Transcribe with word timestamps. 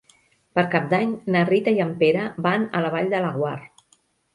Per 0.59 0.63
Cap 0.75 0.87
d'Any 0.93 1.11
na 1.37 1.45
Rita 1.51 1.75
i 1.77 1.85
en 1.87 1.95
Pere 2.03 2.27
van 2.49 2.69
a 2.83 2.87
la 2.87 2.95
Vall 2.99 3.17
de 3.17 3.25
Laguar. 3.31 3.59